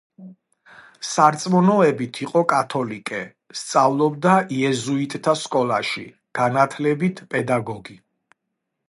[1.07, 3.19] სარწმუნოებით იყო კათოლიკე,
[3.59, 6.07] სწავლობდა იეზუიტთა სკოლაში,
[6.41, 8.01] განათლებით პედაგოგი.